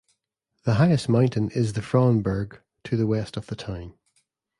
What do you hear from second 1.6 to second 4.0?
the Frauenberg to the west of the town.